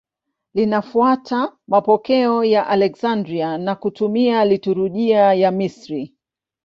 Linafuata 0.53 1.53
mapokeo 1.67 2.43
ya 2.43 2.67
Aleksandria 2.67 3.57
na 3.57 3.75
kutumia 3.75 4.45
liturujia 4.45 5.33
ya 5.33 5.51
Misri. 5.51 6.15